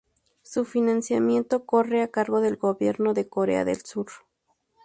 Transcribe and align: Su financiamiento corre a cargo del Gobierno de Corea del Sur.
Su 0.41 0.65
financiamiento 0.65 1.67
corre 1.67 2.01
a 2.01 2.07
cargo 2.09 2.41
del 2.41 2.57
Gobierno 2.57 3.13
de 3.13 3.29
Corea 3.29 3.65
del 3.65 3.81
Sur. 3.83 4.07